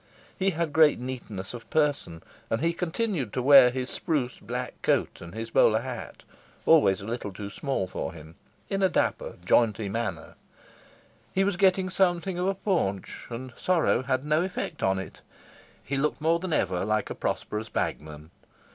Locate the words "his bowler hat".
5.35-6.23